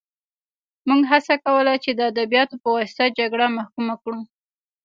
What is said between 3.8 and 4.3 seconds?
کړو